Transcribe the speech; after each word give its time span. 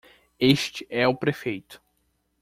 Este 0.39 0.87
é 0.89 1.07
o 1.07 1.13
prefeito. 1.15 1.79